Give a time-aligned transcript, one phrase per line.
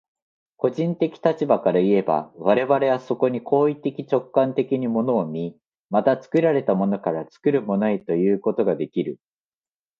[0.57, 5.59] 個人的立場からいえば、我々はそこに行為的直観的に物を見、
[5.91, 9.19] また作られたものから作るものへということができる。